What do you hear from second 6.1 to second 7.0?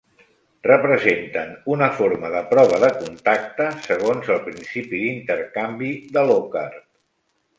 de Locard.